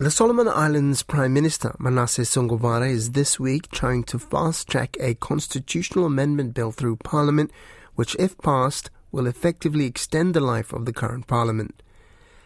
[0.00, 5.14] The Solomon Islands Prime Minister Manasseh Sogavare is this week trying to fast track a
[5.14, 7.50] constitutional amendment bill through Parliament,
[7.96, 11.82] which, if passed, will effectively extend the life of the current Parliament.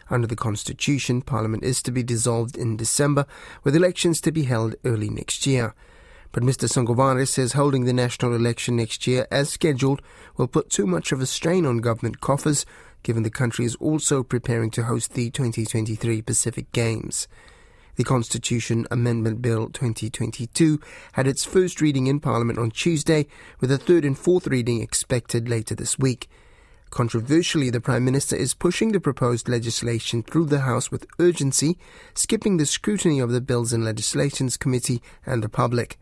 [0.09, 3.27] Under the Constitution, Parliament is to be dissolved in December,
[3.63, 5.75] with elections to be held early next year.
[6.31, 6.67] But Mr.
[6.67, 10.01] Sogavare says holding the national election next year as scheduled
[10.37, 12.65] will put too much of a strain on government coffers,
[13.03, 17.27] given the country is also preparing to host the 2023 Pacific Games.
[17.95, 20.79] The Constitution Amendment Bill 2022
[21.11, 23.27] had its first reading in Parliament on Tuesday,
[23.59, 26.27] with a third and fourth reading expected later this week.
[26.89, 31.77] Controversially, the Prime Minister is pushing the proposed legislation through the House with urgency,
[32.13, 35.99] skipping the scrutiny of the Bills and Legislations Committee and the public.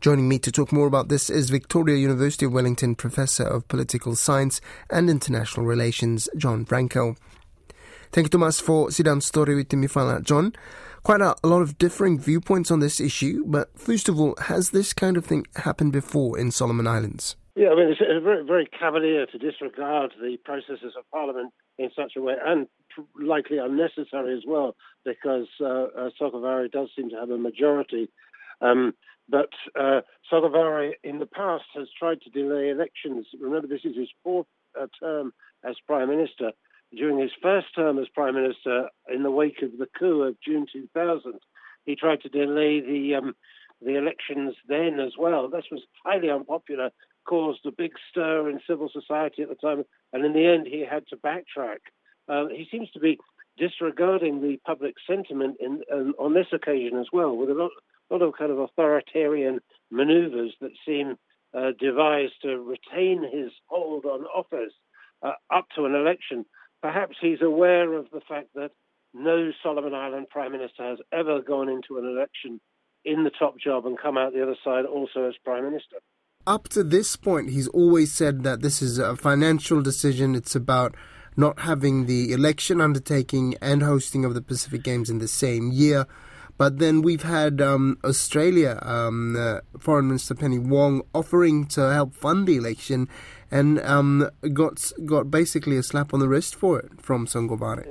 [0.00, 4.16] Joining me to talk more about this is Victoria University of Wellington Professor of Political
[4.16, 7.18] Science and International Relations, Jon Fraenkel.
[8.10, 9.88] Thank you, Thomas, for sitting down story with me,
[10.22, 10.54] John.
[11.02, 14.70] Quite a, a lot of differing viewpoints on this issue, but first of all, has
[14.70, 17.36] this kind of thing happened before in Solomon Islands?
[17.54, 22.12] Yeah, I mean, it's very, very cavalier to disregard the processes of Parliament in such
[22.16, 22.68] a way, and
[23.20, 28.08] likely unnecessary as well, because uh, uh, does seem to have a majority.
[28.62, 28.94] Um,
[29.30, 30.00] but uh,
[31.02, 33.26] in the past has tried to delay elections.
[33.40, 34.46] Remember, this is his fourth
[34.80, 35.32] uh, term
[35.64, 36.52] as Prime Minister.
[36.92, 40.66] During his first term as Prime Minister, in the wake of the coup of June
[40.72, 41.34] 2000,
[41.84, 43.34] he tried to delay the um,
[43.82, 45.48] the elections then as well.
[45.48, 46.90] This was highly unpopular
[47.24, 50.84] caused a big stir in civil society at the time, and in the end, he
[50.84, 51.78] had to backtrack.
[52.28, 53.18] Uh, he seems to be
[53.58, 57.70] disregarding the public sentiment in, um, on this occasion as well, with a lot,
[58.10, 61.16] lot of kind of authoritarian maneuvers that seem
[61.54, 64.72] uh, devised to retain his hold on office
[65.22, 66.44] uh, up to an election.
[66.82, 68.70] Perhaps he's aware of the fact that
[69.12, 72.60] no Solomon Island Prime Minister has ever gone into an election
[73.04, 75.96] in the top job and come out the other side also as Prime Minister
[76.46, 80.34] up to this point, he's always said that this is a financial decision.
[80.34, 80.94] It's about
[81.36, 86.06] not having the election undertaking and hosting of the Pacific Games in the same year.
[86.60, 92.14] But then we've had um, Australia, um, uh, Foreign Minister Penny Wong, offering to help
[92.14, 93.08] fund the election,
[93.50, 97.86] and um, got got basically a slap on the wrist for it from Sogavare.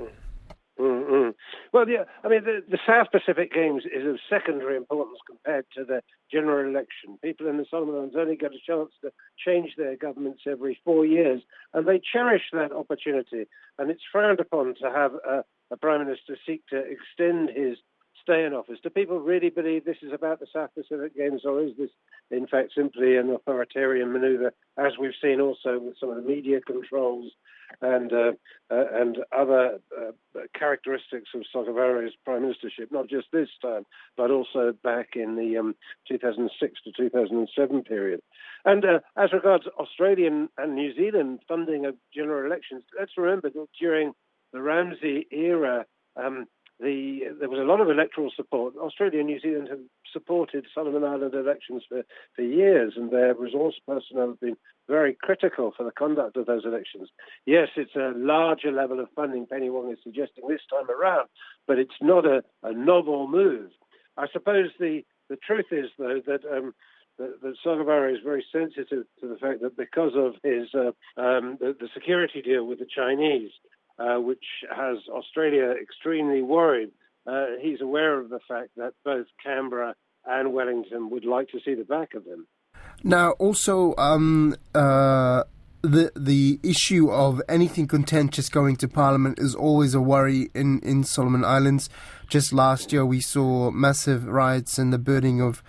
[1.72, 5.84] Well, yeah, I mean, the, the, South Pacific Games is of secondary importance compared to
[5.84, 7.16] the general election.
[7.22, 11.06] People in the Solomon Islands only get a chance to change their governments every four
[11.06, 11.42] years,
[11.72, 13.46] and they cherish that opportunity.
[13.78, 17.78] And it's frowned upon to have a, a prime minister seek to extend his
[18.22, 18.78] stay in office.
[18.82, 21.90] Do people really believe this is about the South Pacific Games, or is this,
[22.30, 26.60] in fact, simply an authoritarian maneuver, as we've seen also with some of the media
[26.60, 27.32] controls
[27.80, 28.32] and uh,
[28.70, 30.10] uh, and other uh,
[30.58, 33.84] characteristics of Sogavare's prime ministership, not just this time,
[34.16, 35.74] but also back in the um,
[36.08, 38.20] 2006 to 2007 period.
[38.64, 43.68] And uh, as regards Australian and New Zealand funding of general elections, let's remember that
[43.78, 44.12] during
[44.52, 45.86] the RAMSI era,
[46.16, 46.46] um,
[46.80, 48.74] the, there was a lot of electoral support.
[48.76, 49.80] Australia and New Zealand have
[50.12, 52.02] supported Solomon Island elections for,
[52.34, 54.56] for years, and their resource personnel have been
[54.88, 57.08] very critical for the conduct of those elections.
[57.46, 61.28] Yes, it's a larger level of funding Penny Wong is suggesting this time around,
[61.66, 63.70] but it's not a, a novel move.
[64.16, 66.74] I suppose the, the truth is, though, that um,
[67.18, 71.58] that, that Sogavare is very sensitive to the fact that because of his uh, um,
[71.60, 73.50] the, the, security deal with the Chinese,
[74.18, 74.44] which
[74.74, 76.90] has Australia extremely worried.
[77.26, 79.94] Uh, he's aware of the fact that both Canberra
[80.26, 82.46] and Wellington would like to see the back of him.
[83.02, 85.44] Now, also, um, uh,
[85.82, 91.04] the the issue of anything contentious going to Parliament is always a worry in, in
[91.04, 91.88] Solomon Islands.
[92.28, 95.62] Just last year, we saw massive riots and the burning of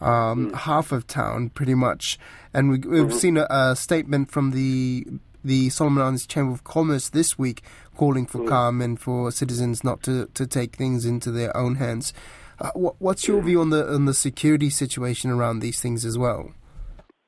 [0.00, 0.54] um, mm.
[0.54, 2.18] half of town, pretty much.
[2.54, 3.18] And we, have mm-hmm.
[3.18, 5.06] seen a, a, statement from the
[5.46, 7.62] the Solomon Islands Chamber of Commerce this week
[7.96, 8.48] calling for mm.
[8.48, 12.12] calm and for citizens not to, to take things into their own hands.
[12.58, 16.16] Uh, what, what's your view on the on the security situation around these things as
[16.16, 16.52] well?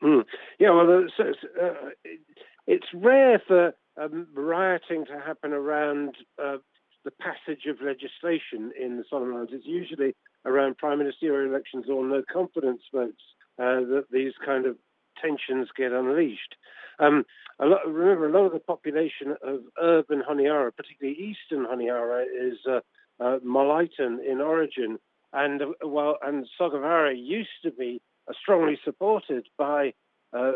[0.03, 0.25] Mm.
[0.59, 1.91] Yeah, well, uh,
[2.67, 6.57] it's rare for um, rioting to happen around uh,
[7.05, 9.53] the passage of legislation in the Solomon Islands.
[9.55, 10.15] It's usually
[10.45, 13.23] around prime ministerial elections or no confidence votes
[13.59, 14.77] uh, that these kind of
[15.21, 16.57] tensions get unleashed.
[16.99, 17.25] Um,
[17.61, 22.59] a lot, remember, a lot of the population of urban Honiara, particularly eastern Honiara, is
[22.69, 22.81] uh,
[23.21, 24.99] uh, Malaitan in origin,
[25.33, 28.01] and uh, well, and Sogavare used to be
[28.41, 29.93] strongly supported by
[30.33, 30.53] uh,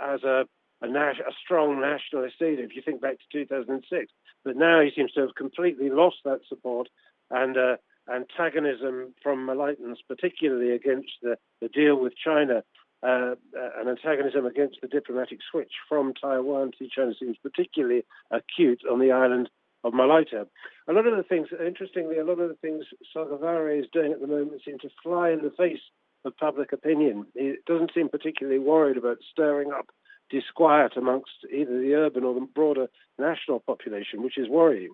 [0.00, 0.44] as a
[0.82, 2.62] a, nas- a, strong nationalist leader.
[2.62, 4.12] If you think back to 2006,
[4.44, 6.88] but now he seems to have completely lost that support
[7.30, 7.76] and uh,
[8.12, 12.64] antagonism from Malaitans, particularly against the, the deal with China,
[13.02, 13.34] uh,
[13.78, 19.12] an antagonism against the diplomatic switch from Taiwan to China seems particularly acute on the
[19.12, 19.48] island
[19.84, 20.46] of Malaita.
[20.88, 22.84] A lot of the things, interestingly, a lot of the things
[23.16, 25.80] Sogavare is doing at the moment seem to fly in the face
[26.24, 27.26] of public opinion.
[27.34, 29.86] He doesn't seem particularly worried about stirring up
[30.30, 32.86] disquiet amongst either the urban or the broader
[33.18, 34.92] national population, which is worrying.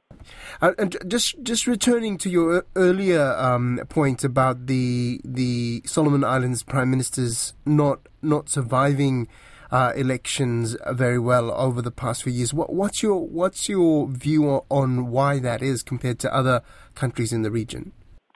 [0.61, 6.62] Uh, and just just returning to your earlier um, point about the the Solomon Islands
[6.62, 9.29] prime ministers not not surviving.
[9.69, 12.55] Uh, elections very well over the past few years.
[12.55, 16.62] What, what's your what's your view on why that is compared to other
[16.94, 17.91] countries in the region?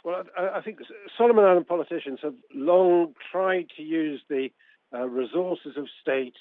[0.04, 0.78] Well, I, I think
[1.16, 4.48] Solomon Island politicians have long tried to use the
[4.92, 6.34] uh, resources of state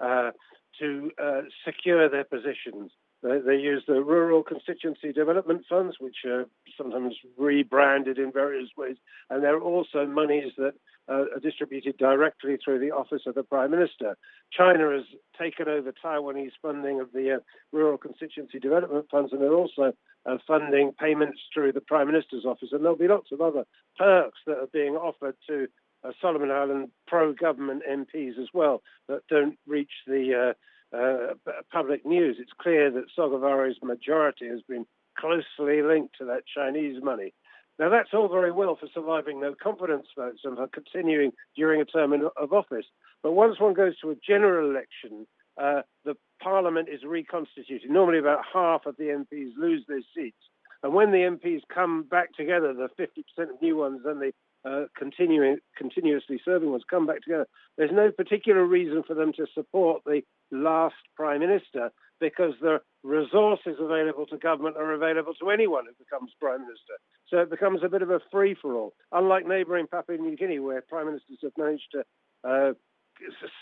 [0.00, 2.90] to uh, secure their positions.
[3.22, 6.44] They, they, use the rural constituency development funds, which are
[6.76, 8.96] sometimes rebranded in various ways,
[9.30, 10.74] and there are also monies that
[11.08, 14.16] uh, are distributed directly through the office of the prime minister.
[14.52, 15.04] China has
[15.38, 17.38] taken over Taiwanese funding of the uh,
[17.72, 19.92] rural constituency development funds, and they're also
[20.26, 22.68] uh, funding payments through the prime minister's office.
[22.72, 23.64] And there'll be lots of other
[23.96, 25.68] perks that are being offered to
[26.06, 30.54] uh, Solomon Island pro-government MPs as well that don't reach the
[30.92, 31.34] uh, uh,
[31.72, 32.36] public news.
[32.40, 34.86] It's clear that Sogavare's majority has been
[35.18, 37.32] closely linked to that Chinese money.
[37.78, 41.84] Now, that's all very well for surviving no confidence votes and for continuing during a
[41.84, 42.86] term of office.
[43.22, 45.26] But once one goes to a general election,
[45.60, 47.90] uh, the parliament is reconstituted.
[47.90, 50.38] Normally, about half of the MPs lose their seats.
[50.82, 54.32] And when the MPs come back together, the 50% of new ones and the
[54.66, 57.46] uh, continuing, continuously serving ones come back together.
[57.76, 63.76] There's no particular reason for them to support the last prime minister because the resources
[63.78, 66.94] available to government are available to anyone who becomes prime minister.
[67.28, 68.94] So it becomes a bit of a free for all.
[69.12, 72.04] Unlike neighbouring Papua New Guinea, where prime ministers have managed to
[72.42, 72.72] uh,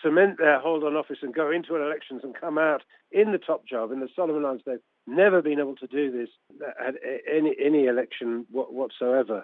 [0.03, 3.67] cement their hold on office and go into elections and come out in the top
[3.67, 3.93] job.
[3.93, 6.29] In the Solomon Islands, they've never been able to do this
[6.85, 6.95] at
[7.31, 9.33] any any election whatsoever.